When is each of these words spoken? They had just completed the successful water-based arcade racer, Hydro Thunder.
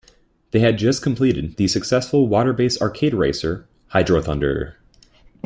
They 0.49 0.61
had 0.61 0.79
just 0.79 1.03
completed 1.03 1.57
the 1.57 1.67
successful 1.67 2.27
water-based 2.27 2.81
arcade 2.81 3.13
racer, 3.13 3.67
Hydro 3.89 4.19
Thunder. 4.23 4.77